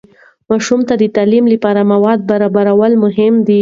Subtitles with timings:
[0.49, 3.59] ماشومان ته د تعلیم لپاره مواد برابرول مهم دي.